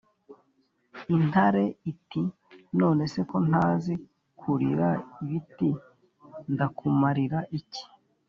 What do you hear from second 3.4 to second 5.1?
ntazi kurira